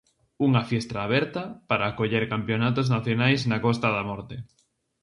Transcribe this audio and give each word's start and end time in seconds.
Unha 0.47 0.61
fiestra 0.69 0.99
aberta 1.07 1.43
para 1.69 1.85
acoller 1.87 2.25
campionatos 2.33 2.87
nacionais 2.95 3.41
na 3.49 3.57
Costa 3.65 3.87
da 3.95 4.03
Morte. 4.09 4.35